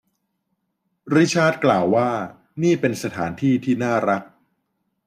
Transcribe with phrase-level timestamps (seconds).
[1.15, 2.09] ริชาร์ดกล่าวว่า
[2.63, 4.21] นี่เป็นสถานที่ที่น่ารัก